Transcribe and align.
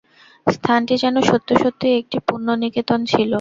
স্থানটি 0.47 0.93
যেন 1.03 1.15
সত্য 1.29 1.49
সত্যই 1.55 1.95
একটি 2.01 2.17
পুণ্যনিকেতন 2.27 2.99
ছিল। 3.05 3.29